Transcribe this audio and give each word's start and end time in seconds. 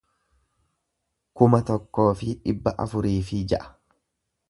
kuma 1.41 1.61
tokkoo 1.69 2.07
fi 2.23 2.35
dhibba 2.47 2.77
afurii 2.87 3.17
fi 3.31 3.47
ja'a 3.53 3.73